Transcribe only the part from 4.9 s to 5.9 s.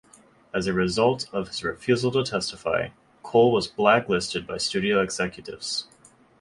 executives.